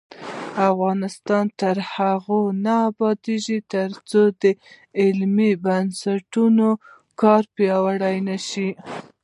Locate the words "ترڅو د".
3.73-4.43